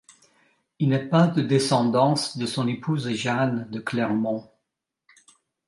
[0.79, 4.49] Il n’a pas de descendance de son épouse Jeanne de Clermont.